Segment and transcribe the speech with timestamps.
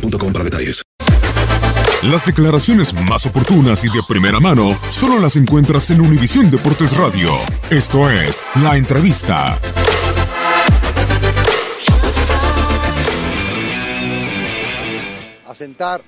[0.00, 0.82] para detalles.
[2.02, 7.30] Las declaraciones más oportunas y de primera mano solo las encuentras en Univisión Deportes Radio.
[7.70, 9.56] Esto es La Entrevista.
[15.46, 16.02] Asentar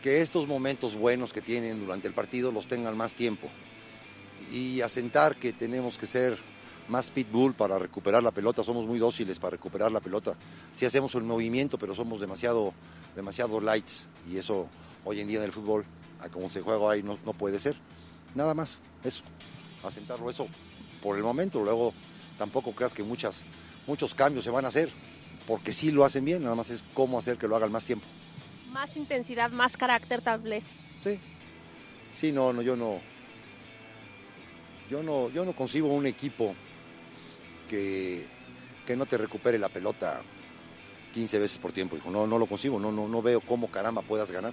[0.00, 3.48] que estos momentos buenos que tienen durante el partido los tengan más tiempo.
[4.52, 6.38] Y asentar que tenemos que ser
[6.88, 10.34] más pitbull para recuperar la pelota, somos muy dóciles para recuperar la pelota.
[10.72, 12.72] Sí hacemos un movimiento, pero somos demasiado,
[13.14, 14.68] demasiado lights y eso
[15.04, 15.84] hoy en día en el fútbol,
[16.20, 17.76] a como se juega ahí, no, no puede ser.
[18.34, 19.22] Nada más, eso,
[19.84, 20.46] asentarlo eso
[21.02, 21.92] por el momento, luego
[22.38, 23.44] tampoco creas que muchas,
[23.86, 24.90] muchos cambios se van a hacer,
[25.46, 28.06] porque sí lo hacen bien, nada más es cómo hacer que lo hagan más tiempo.
[28.70, 30.80] Más intensidad, más carácter tal vez.
[31.02, 31.18] Sí,
[32.12, 33.00] sí, no, no, yo no,
[34.90, 36.54] yo no, yo no concibo un equipo
[37.68, 38.24] que,
[38.86, 40.22] que no te recupere la pelota
[41.14, 41.96] 15 veces por tiempo.
[41.96, 44.52] Dijo, no, no lo consigo, no, no, no veo cómo caramba puedas ganar.